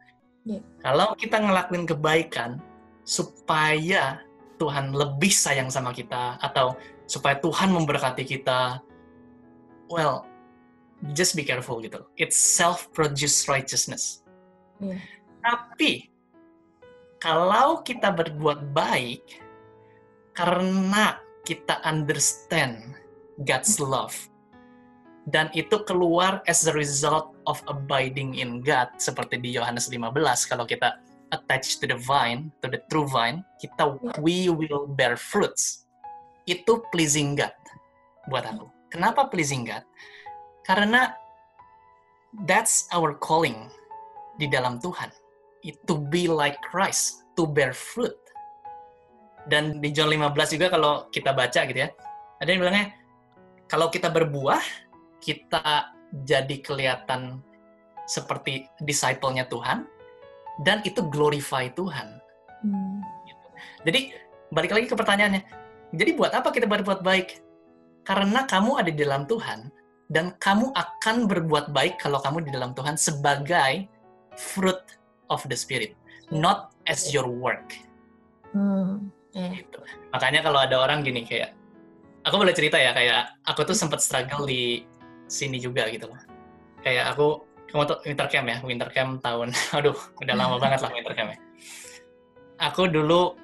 Kalau 0.82 1.16
kita 1.16 1.40
ngelakuin 1.40 1.88
kebaikan 1.88 2.60
supaya 3.04 4.25
Tuhan 4.56 4.96
lebih 4.96 5.30
sayang 5.30 5.68
sama 5.68 5.92
kita 5.92 6.40
atau 6.40 6.75
supaya 7.04 7.37
Tuhan 7.37 7.68
memberkati 7.70 8.25
kita, 8.25 8.80
well, 9.92 10.25
just 11.12 11.37
be 11.37 11.44
careful 11.44 11.84
gitu. 11.84 12.08
It's 12.16 12.37
self-produced 12.37 13.44
righteousness. 13.46 14.25
Iya. 14.80 14.96
Tapi 15.44 16.08
kalau 17.20 17.84
kita 17.84 18.08
berbuat 18.08 18.73
baik 18.73 19.44
karena 20.32 21.20
kita 21.44 21.84
understand 21.84 22.96
God's 23.44 23.76
love 23.76 24.16
dan 25.28 25.49
itu 25.56 25.80
keluar 25.84 26.44
as 26.44 26.64
a 26.68 26.73
result 26.73 27.32
of 27.49 27.61
abiding 27.68 28.37
in 28.37 28.61
God 28.61 28.92
seperti 29.00 29.40
di 29.40 29.56
Yohanes 29.56 29.88
15 29.88 30.12
kalau 30.49 30.64
kita 30.68 31.00
attach 31.32 31.80
to 31.80 31.88
the 31.88 31.98
vine 32.04 32.52
to 32.60 32.66
the 32.68 32.80
true 32.92 33.08
vine 33.08 33.40
kita 33.62 33.96
we 34.20 34.50
will 34.50 34.84
bear 34.84 35.16
fruits. 35.16 35.88
Itu 36.44 36.84
pleasing 36.92 37.38
God 37.40 37.54
buat 38.28 38.44
aku. 38.44 38.68
Kenapa 38.92 39.28
pleasing 39.32 39.64
God? 39.64 39.84
Karena 40.64 41.16
that's 42.44 42.88
our 42.92 43.16
calling 43.16 43.72
di 44.36 44.48
dalam 44.50 44.80
Tuhan. 44.80 45.08
It- 45.64 45.80
to 45.88 45.96
be 45.96 46.28
like 46.28 46.60
Christ 46.60 47.24
to 47.40 47.48
bear 47.48 47.72
fruit. 47.72 48.16
Dan 49.48 49.80
di 49.80 49.92
John 49.92 50.12
15 50.12 50.56
juga 50.56 50.68
kalau 50.72 51.08
kita 51.12 51.32
baca 51.36 51.64
gitu 51.68 51.76
ya 51.76 51.92
ada 52.44 52.48
yang 52.52 52.60
bilangnya 52.60 52.86
kalau 53.70 53.88
kita 53.88 54.12
berbuah 54.12 54.60
kita 55.24 55.96
jadi 56.28 56.56
kelihatan 56.60 57.40
seperti 58.04 58.68
disciple-nya 58.84 59.48
Tuhan 59.48 59.88
dan 60.62 60.78
itu 60.87 61.02
glorify 61.11 61.66
Tuhan. 61.73 62.20
Hmm. 62.62 63.02
Jadi 63.82 64.14
balik 64.54 64.70
lagi 64.70 64.87
ke 64.87 64.94
pertanyaannya. 64.94 65.42
Jadi 65.94 66.11
buat 66.14 66.30
apa 66.30 66.54
kita 66.54 66.70
berbuat 66.70 67.02
baik? 67.02 67.42
Karena 68.04 68.44
kamu 68.46 68.78
ada 68.78 68.90
di 68.92 69.00
dalam 69.00 69.25
Tuhan 69.26 69.73
dan 70.12 70.37
kamu 70.37 70.70
akan 70.76 71.16
berbuat 71.26 71.73
baik 71.73 71.99
kalau 71.99 72.20
kamu 72.20 72.46
di 72.46 72.50
dalam 72.52 72.76
Tuhan 72.76 72.94
sebagai 73.00 73.88
fruit 74.37 74.80
of 75.32 75.40
the 75.49 75.56
spirit, 75.56 75.96
not 76.30 76.75
as 76.87 77.11
your 77.11 77.26
work. 77.26 77.75
Hmm. 78.52 79.11
Iya. 79.34 79.64
Gitu. 79.64 79.78
Makanya 80.14 80.46
kalau 80.46 80.62
ada 80.62 80.78
orang 80.78 81.02
gini 81.02 81.26
kayak 81.26 81.56
aku 82.23 82.38
boleh 82.38 82.54
cerita 82.54 82.78
ya 82.78 82.94
kayak 82.94 83.34
aku 83.42 83.66
tuh 83.66 83.76
sempat 83.76 83.99
struggle 83.99 84.46
di 84.46 84.87
sini 85.26 85.58
juga 85.58 85.90
gitu 85.90 86.06
loh. 86.06 86.20
Kayak 86.84 87.16
aku 87.16 87.42
tuh 87.82 87.98
winter 88.06 88.30
camp 88.30 88.46
ya, 88.46 88.58
winter 88.62 88.88
camp 88.94 89.18
tahun 89.18 89.50
aduh, 89.76 89.98
udah 90.22 90.34
lama 90.38 90.56
banget 90.62 90.86
lah 90.86 90.90
winter 90.94 91.14
camp 91.18 91.34
ya. 91.34 91.38
Aku 92.70 92.86
dulu 92.86 93.34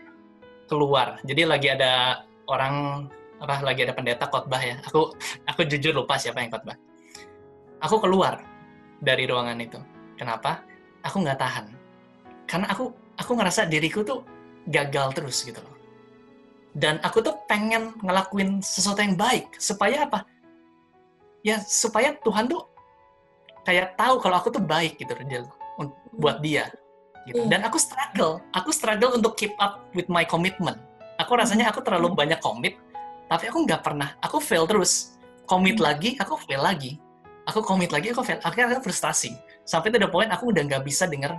keluar. 0.71 1.19
Jadi 1.27 1.43
lagi 1.43 1.67
ada 1.75 2.23
orang 2.47 3.07
apa 3.43 3.59
lagi 3.67 3.83
ada 3.83 3.91
pendeta 3.91 4.31
khotbah 4.31 4.63
ya. 4.63 4.79
Aku 4.87 5.11
aku 5.51 5.61
jujur 5.67 5.91
lupa 5.91 6.15
siapa 6.15 6.39
yang 6.39 6.55
khotbah. 6.55 6.79
Aku 7.83 7.99
keluar 7.99 8.39
dari 9.03 9.27
ruangan 9.27 9.59
itu. 9.59 9.83
Kenapa? 10.15 10.63
Aku 11.03 11.27
nggak 11.27 11.43
tahan. 11.43 11.67
Karena 12.47 12.71
aku 12.71 12.95
aku 13.19 13.31
ngerasa 13.35 13.67
diriku 13.67 14.07
tuh 14.07 14.23
gagal 14.71 15.11
terus 15.19 15.43
gitu 15.43 15.59
loh. 15.59 15.75
Dan 16.71 17.03
aku 17.03 17.19
tuh 17.19 17.35
pengen 17.51 17.99
ngelakuin 17.99 18.63
sesuatu 18.63 19.03
yang 19.03 19.19
baik 19.19 19.59
supaya 19.59 20.07
apa? 20.07 20.23
Ya 21.43 21.59
supaya 21.59 22.15
Tuhan 22.23 22.47
tuh 22.47 22.70
kayak 23.65 23.97
tahu 23.97 24.19
kalau 24.23 24.37
aku 24.41 24.49
tuh 24.53 24.63
baik 24.63 24.97
gitu 24.97 25.13
un- 25.81 25.97
buat 26.17 26.41
dia 26.45 26.69
gitu. 27.29 27.45
Iya. 27.45 27.49
Dan 27.53 27.61
aku 27.69 27.77
struggle, 27.77 28.41
aku 28.57 28.71
struggle 28.73 29.13
untuk 29.17 29.37
keep 29.37 29.53
up 29.61 29.85
with 29.93 30.09
my 30.09 30.25
commitment. 30.25 30.77
Aku 31.21 31.37
rasanya 31.37 31.69
aku 31.69 31.85
terlalu 31.85 32.17
banyak 32.17 32.41
komit, 32.41 32.81
tapi 33.29 33.53
aku 33.53 33.69
nggak 33.69 33.85
pernah, 33.85 34.17
aku 34.25 34.41
fail 34.41 34.65
terus. 34.65 35.17
Komit 35.45 35.77
Hmm. 35.77 35.91
lagi, 35.91 36.17
aku 36.17 36.39
fail 36.47 36.63
lagi. 36.63 36.97
Aku 37.45 37.61
komit 37.61 37.91
lagi, 37.91 38.15
aku 38.15 38.23
fail. 38.23 38.39
Akhirnya 38.41 38.79
aku 38.79 38.89
frustasi. 38.89 39.35
Sampai 39.67 39.91
to 39.91 39.99
the 39.99 40.09
point 40.09 40.31
aku 40.31 40.55
udah 40.55 40.63
nggak 40.65 40.87
bisa 40.87 41.11
denger 41.11 41.37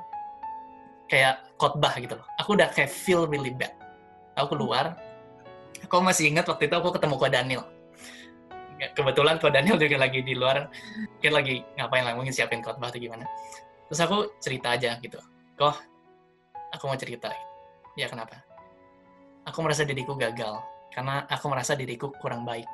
kayak 1.07 1.43
khotbah 1.55 1.95
gitu 1.97 2.19
loh. 2.19 2.27
Aku 2.39 2.53
udah 2.55 2.69
kayak 2.71 2.91
feel 2.91 3.25
really 3.25 3.51
bad. 3.51 3.71
Aku 4.35 4.55
keluar, 4.55 4.95
aku 5.83 5.99
masih 6.03 6.31
ingat 6.31 6.47
waktu 6.47 6.67
itu 6.69 6.75
aku 6.75 6.93
ketemu 6.95 7.15
Ko 7.19 7.27
Daniel. 7.27 7.63
Kebetulan 8.81 9.37
Ko 9.37 9.53
Daniel 9.53 9.77
juga 9.77 10.01
lagi 10.01 10.25
di 10.25 10.33
luar, 10.33 10.65
mungkin 11.17 11.33
lagi 11.37 11.61
ngapain 11.77 12.01
lah, 12.01 12.17
mungkin 12.17 12.33
siapin 12.33 12.65
khotbah 12.65 12.89
atau 12.89 12.97
gimana. 12.97 13.29
Terus 13.85 14.01
aku 14.01 14.17
cerita 14.41 14.73
aja 14.73 14.97
gitu, 14.97 15.21
Kok, 15.53 15.75
aku 16.73 16.83
mau 16.89 16.97
cerita. 16.97 17.29
Ya 17.93 18.09
kenapa? 18.09 18.41
Aku 19.45 19.61
merasa 19.61 19.85
diriku 19.85 20.17
gagal, 20.17 20.57
karena 20.89 21.29
aku 21.29 21.45
merasa 21.45 21.77
diriku 21.77 22.09
kurang 22.17 22.41
baik. 22.41 22.65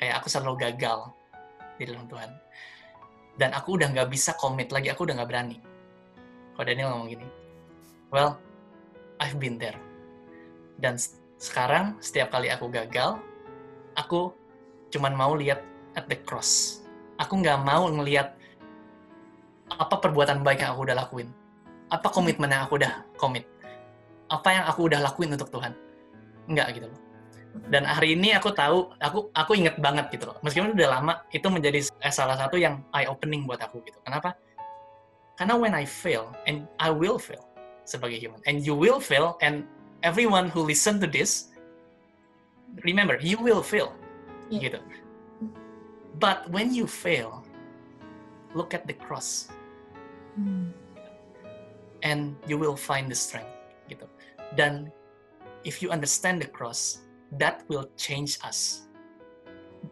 Kayak 0.00 0.24
aku 0.24 0.32
selalu 0.32 0.64
gagal 0.64 1.12
di 1.76 1.84
dalam 1.84 2.08
Tuhan. 2.08 2.30
Dan 3.36 3.52
aku 3.52 3.76
udah 3.76 3.92
nggak 3.92 4.08
bisa 4.08 4.32
komit 4.40 4.72
lagi, 4.72 4.88
aku 4.88 5.04
udah 5.04 5.20
nggak 5.20 5.28
berani. 5.28 5.60
Kok 6.56 6.64
Daniel 6.64 6.88
ngomong 6.96 7.12
gini, 7.12 7.28
well, 8.08 8.40
I've 9.20 9.36
been 9.36 9.60
there. 9.60 9.76
Dan 10.80 10.96
sekarang 11.36 12.00
setiap 12.00 12.32
kali 12.32 12.48
aku 12.48 12.72
gagal, 12.72 13.20
aku 13.92 14.32
cuman 14.90 15.12
mau 15.14 15.32
lihat 15.34 15.62
at 15.96 16.06
the 16.06 16.18
cross. 16.28 16.82
Aku 17.16 17.40
nggak 17.40 17.64
mau 17.64 17.88
ngelihat 17.88 18.36
apa 19.72 19.94
perbuatan 19.98 20.44
baik 20.46 20.62
yang 20.62 20.76
aku 20.76 20.82
udah 20.86 20.96
lakuin. 20.96 21.28
Apa 21.90 22.10
komitmen 22.10 22.50
yang 22.50 22.66
aku 22.66 22.78
udah 22.78 23.02
komit. 23.16 23.46
Apa 24.30 24.48
yang 24.52 24.64
aku 24.66 24.90
udah 24.90 25.00
lakuin 25.00 25.32
untuk 25.34 25.50
Tuhan. 25.50 25.72
Enggak 26.46 26.76
gitu 26.76 26.86
loh. 26.90 27.00
Dan 27.72 27.88
hari 27.88 28.12
ini 28.12 28.36
aku 28.36 28.52
tahu, 28.52 28.92
aku 29.00 29.32
aku 29.32 29.52
inget 29.56 29.80
banget 29.80 30.12
gitu 30.12 30.28
loh. 30.28 30.36
Meskipun 30.44 30.76
udah 30.76 31.00
lama, 31.00 31.24
itu 31.32 31.48
menjadi 31.48 31.80
eh, 32.04 32.12
salah 32.12 32.36
satu 32.36 32.60
yang 32.60 32.84
eye 32.92 33.08
opening 33.08 33.48
buat 33.48 33.62
aku 33.64 33.80
gitu. 33.88 33.96
Kenapa? 34.04 34.36
Karena 35.40 35.56
when 35.56 35.72
I 35.72 35.88
fail, 35.88 36.32
and 36.44 36.68
I 36.80 36.92
will 36.92 37.20
fail 37.20 37.44
sebagai 37.88 38.20
human, 38.20 38.40
and 38.44 38.64
you 38.64 38.76
will 38.76 39.00
fail, 39.00 39.36
and 39.40 39.64
everyone 40.04 40.48
who 40.48 40.64
listen 40.64 40.96
to 41.00 41.08
this, 41.08 41.52
remember, 42.84 43.20
you 43.20 43.36
will 43.40 43.60
fail, 43.60 43.92
Iya. 44.50 44.60
gitu. 44.70 44.80
But 46.16 46.48
when 46.48 46.72
you 46.72 46.88
fail, 46.88 47.44
look 48.56 48.72
at 48.72 48.88
the 48.88 48.96
cross, 48.96 49.52
Hmm. 50.36 50.72
and 52.04 52.36
you 52.48 52.56
will 52.56 52.76
find 52.76 53.08
the 53.08 53.16
strength, 53.18 53.52
gitu. 53.88 54.06
Dan 54.56 54.92
if 55.66 55.82
you 55.82 55.90
understand 55.90 56.40
the 56.40 56.46
cross, 56.46 57.02
that 57.42 57.66
will 57.68 57.90
change 57.98 58.38
us. 58.46 58.86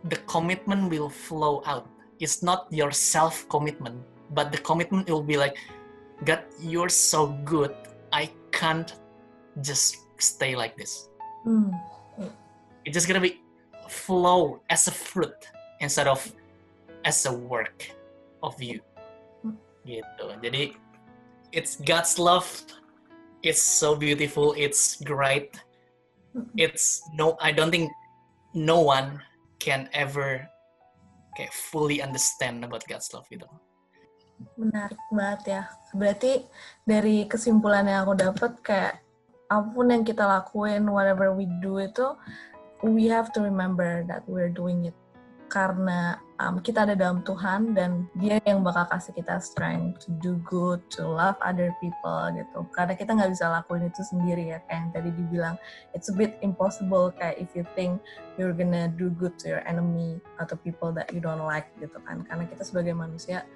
The 0.06 0.16
commitment 0.30 0.88
will 0.88 1.10
flow 1.10 1.60
out. 1.66 1.90
It's 2.22 2.40
not 2.46 2.70
your 2.70 2.94
self 2.94 3.44
commitment, 3.50 3.98
but 4.30 4.54
the 4.54 4.62
commitment 4.62 5.10
will 5.10 5.26
be 5.26 5.36
like, 5.36 5.58
God, 6.22 6.46
you're 6.62 6.88
so 6.88 7.34
good. 7.42 7.74
I 8.14 8.30
can't 8.54 8.94
just 9.60 9.98
stay 10.22 10.54
like 10.54 10.78
this. 10.78 11.10
Hmm. 11.42 11.74
It's 12.86 12.94
just 12.94 13.10
gonna 13.10 13.20
be 13.20 13.42
flow 13.94 14.58
as 14.66 14.90
a 14.90 14.94
fruit 14.94 15.38
instead 15.78 16.10
of 16.10 16.18
as 17.06 17.22
a 17.30 17.32
work 17.32 17.94
of 18.42 18.58
you. 18.58 18.82
Gitu. 19.86 20.26
Jadi 20.42 20.74
it's 21.54 21.78
God's 21.78 22.18
love. 22.18 22.48
It's 23.46 23.62
so 23.62 23.94
beautiful. 23.94 24.56
It's 24.58 24.98
great. 25.04 25.54
It's 26.58 27.04
no. 27.14 27.38
I 27.38 27.54
don't 27.54 27.70
think 27.70 27.92
no 28.56 28.82
one 28.82 29.22
can 29.62 29.86
ever 29.94 30.48
kayak 31.36 31.52
fully 31.70 32.00
understand 32.00 32.64
about 32.64 32.82
God's 32.88 33.12
love 33.12 33.28
gitu. 33.28 33.46
Menarik 34.58 34.98
banget 35.12 35.42
ya. 35.46 35.62
Berarti 35.94 36.42
dari 36.82 37.28
kesimpulan 37.28 37.86
yang 37.86 38.08
aku 38.08 38.14
dapat 38.18 38.52
kayak 38.64 38.94
apa 39.52 39.68
pun 39.70 39.92
yang 39.92 40.02
kita 40.02 40.24
lakuin, 40.24 40.88
whatever 40.88 41.36
we 41.36 41.44
do 41.60 41.78
itu, 41.78 42.16
we 42.84 43.08
have 43.08 43.32
to 43.32 43.40
remember 43.40 44.04
that 44.04 44.28
we're 44.28 44.52
doing 44.52 44.84
it 44.84 44.96
karena 45.48 46.18
um, 46.42 46.58
kita 46.58 46.82
ada 46.82 46.98
dalam 46.98 47.22
Tuhan 47.22 47.78
dan 47.78 48.10
Dia 48.18 48.42
yang 48.42 48.66
bakal 48.66 48.90
kasih 48.90 49.14
kita 49.14 49.38
strength 49.38 50.02
to 50.02 50.10
do 50.18 50.34
good, 50.42 50.82
to 50.90 51.06
love 51.06 51.38
other 51.44 51.70
people 51.78 52.26
gitu. 52.34 52.66
Karena 52.74 52.98
kita 52.98 53.14
nggak 53.14 53.30
bisa 53.30 53.46
lakuin 53.52 53.86
itu 53.86 54.02
sendiri 54.02 54.50
ya, 54.50 54.58
kayak 54.66 54.74
yang 54.74 54.90
tadi 54.90 55.10
dibilang, 55.14 55.56
it's 55.94 56.10
a 56.10 56.16
bit 56.16 56.34
impossible 56.42 57.14
kayak 57.14 57.38
if 57.38 57.54
you 57.54 57.62
think 57.78 58.02
you're 58.34 58.56
gonna 58.56 58.90
do 58.98 59.14
good 59.14 59.38
to 59.38 59.46
your 59.46 59.62
enemy 59.68 60.18
atau 60.42 60.58
people 60.58 60.90
that 60.90 61.06
you 61.14 61.22
don't 61.22 61.44
like 61.44 61.70
gitu 61.78 61.94
kan. 62.02 62.26
Karena 62.26 62.50
kita 62.50 62.66
sebagai 62.66 62.96
manusia 62.96 63.46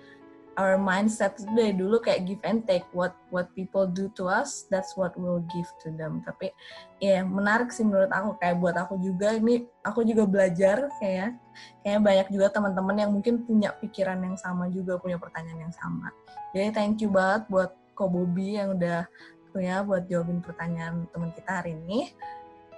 our 0.58 0.74
mindset 0.74 1.38
dari 1.54 1.70
dulu 1.70 2.02
kayak 2.02 2.26
give 2.26 2.42
and 2.42 2.66
take 2.66 2.82
what 2.90 3.14
what 3.30 3.46
people 3.54 3.86
do 3.86 4.10
to 4.18 4.26
us 4.26 4.66
that's 4.66 4.98
what 4.98 5.14
we'll 5.14 5.46
give 5.54 5.70
to 5.78 5.94
them. 5.94 6.20
Tapi 6.26 6.50
ya 6.98 7.22
yeah, 7.22 7.22
menarik 7.22 7.70
sih 7.70 7.86
menurut 7.86 8.10
aku 8.10 8.34
kayak 8.42 8.58
buat 8.58 8.74
aku 8.74 8.98
juga 8.98 9.38
ini 9.38 9.70
aku 9.86 10.02
juga 10.02 10.26
belajar 10.26 10.90
kayak 10.98 11.38
kayak 11.86 12.00
banyak 12.02 12.28
juga 12.34 12.46
teman-teman 12.50 12.96
yang 12.98 13.10
mungkin 13.14 13.46
punya 13.46 13.70
pikiran 13.78 14.18
yang 14.18 14.34
sama 14.34 14.66
juga 14.66 14.98
punya 14.98 15.16
pertanyaan 15.16 15.70
yang 15.70 15.74
sama. 15.78 16.10
Jadi 16.50 16.74
thank 16.74 16.98
you 16.98 17.08
banget 17.08 17.46
buat 17.46 17.70
Ko 17.94 18.10
Bobby 18.10 18.58
yang 18.58 18.74
udah 18.74 19.06
punya 19.54 19.82
buat 19.86 20.06
jawabin 20.10 20.42
pertanyaan 20.42 21.06
teman 21.14 21.30
kita 21.34 21.62
hari 21.62 21.78
ini. 21.86 22.14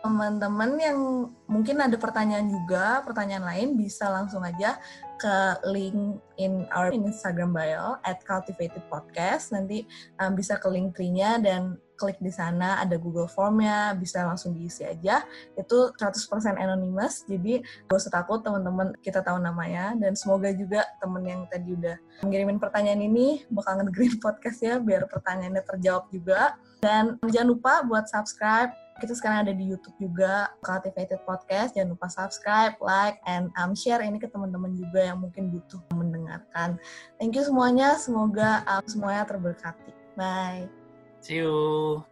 Teman-teman 0.01 0.81
yang 0.81 0.99
mungkin 1.45 1.77
ada 1.77 1.93
pertanyaan 2.01 2.49
juga, 2.49 3.05
pertanyaan 3.05 3.45
lain 3.53 3.77
bisa 3.77 4.09
langsung 4.09 4.41
aja 4.41 4.81
ke 5.21 5.37
link 5.69 6.17
in 6.41 6.65
our 6.73 6.89
Instagram 6.89 7.53
bio 7.53 8.01
at 8.09 8.25
cultivated 8.25 8.81
podcast. 8.89 9.53
Nanti 9.53 9.85
um, 10.17 10.33
bisa 10.33 10.57
ke 10.57 10.67
link 10.73 10.97
tree-nya 10.97 11.37
dan 11.37 11.77
klik 12.01 12.17
di 12.17 12.33
sana 12.33 12.81
ada 12.81 12.97
Google 12.97 13.29
Form-nya, 13.29 13.93
bisa 13.93 14.25
langsung 14.25 14.57
diisi 14.57 14.89
aja. 14.89 15.21
Itu 15.53 15.93
100% 15.93 16.57
anonymous, 16.57 17.29
jadi 17.29 17.61
gak 17.61 17.99
usah 18.01 18.09
takut 18.09 18.41
teman-teman 18.41 18.97
kita 19.05 19.21
tahu 19.21 19.37
namanya. 19.37 19.93
Dan 20.01 20.17
semoga 20.17 20.49
juga 20.57 20.89
teman 20.97 21.21
yang 21.29 21.45
tadi 21.53 21.77
udah 21.77 22.01
mengirimin 22.25 22.57
pertanyaan 22.57 23.05
ini 23.05 23.45
bakal 23.53 23.77
ngedengerin 23.77 24.17
podcast 24.25 24.65
ya, 24.65 24.81
biar 24.81 25.05
pertanyaannya 25.13 25.61
terjawab 25.69 26.09
juga. 26.09 26.57
Dan 26.81 27.21
jangan 27.29 27.49
lupa 27.53 27.85
buat 27.85 28.09
subscribe 28.09 28.73
kita 29.01 29.17
sekarang 29.17 29.49
ada 29.49 29.55
di 29.57 29.65
YouTube 29.65 29.97
juga, 29.97 30.53
Cultivated 30.61 31.25
Podcast. 31.25 31.73
Jangan 31.73 31.97
lupa 31.97 32.07
subscribe, 32.13 32.77
like, 32.85 33.17
and 33.25 33.49
um, 33.57 33.73
share 33.73 34.05
ini 34.05 34.21
ke 34.21 34.29
teman-teman 34.29 34.77
juga 34.77 35.01
yang 35.01 35.25
mungkin 35.25 35.49
butuh 35.49 35.81
mendengarkan. 35.97 36.77
Thank 37.17 37.35
you 37.35 37.43
semuanya. 37.43 37.97
Semoga 37.97 38.63
um, 38.69 38.85
semuanya 38.85 39.25
terberkati. 39.25 39.91
Bye. 40.15 40.69
See 41.25 41.41
you. 41.41 42.05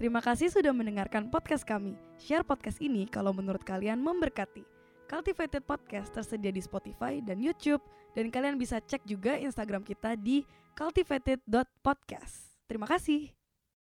Terima 0.00 0.24
kasih 0.24 0.48
sudah 0.48 0.72
mendengarkan 0.72 1.28
podcast 1.28 1.68
kami. 1.68 1.92
Share 2.16 2.40
podcast 2.40 2.80
ini 2.80 3.04
kalau 3.04 3.36
menurut 3.36 3.60
kalian 3.60 4.00
memberkati. 4.00 4.64
Cultivated 5.10 5.66
Podcast 5.66 6.14
tersedia 6.14 6.54
di 6.54 6.62
Spotify 6.62 7.20
dan 7.20 7.42
YouTube. 7.42 7.84
Dan 8.16 8.32
kalian 8.32 8.56
bisa 8.56 8.80
cek 8.80 9.04
juga 9.04 9.36
Instagram 9.36 9.84
kita 9.84 10.16
di 10.16 10.46
cultivated.podcast. 10.78 12.50
Terima 12.70 12.86
kasih. 12.86 13.39